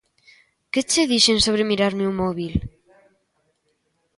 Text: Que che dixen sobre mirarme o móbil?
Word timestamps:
Que 0.71 0.81
che 0.89 1.03
dixen 1.11 1.37
sobre 1.45 1.63
mirarme 1.69 2.03
o 2.11 2.13
móbil? 2.21 2.53